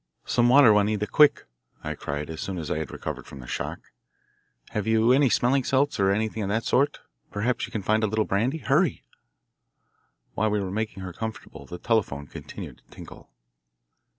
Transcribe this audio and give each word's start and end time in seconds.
"Some 0.25 0.49
water, 0.49 0.73
Juanita, 0.73 1.05
quick!" 1.05 1.45
I 1.83 1.93
cried 1.93 2.31
as 2.31 2.41
soon 2.41 2.57
as 2.57 2.71
I 2.71 2.79
had 2.79 2.89
recovered 2.89 3.27
from 3.27 3.39
the 3.39 3.45
shock. 3.45 3.91
"Have 4.71 4.87
you 4.87 5.11
any 5.11 5.29
smelling 5.29 5.63
salts 5.63 5.99
or 5.99 6.09
anything 6.09 6.41
of 6.41 6.49
that 6.49 6.63
sort? 6.63 7.01
Perhaps 7.29 7.67
you 7.67 7.71
can 7.71 7.83
find 7.83 8.03
a 8.03 8.07
little 8.07 8.25
brandy. 8.25 8.57
Hurry." 8.57 9.03
While 10.33 10.49
we 10.49 10.59
were 10.59 10.71
making 10.71 11.03
her 11.03 11.13
comfortable 11.13 11.67
the 11.67 11.77
telephone 11.77 12.25
continued 12.25 12.77
to 12.79 12.83
tinkle. 12.89 13.29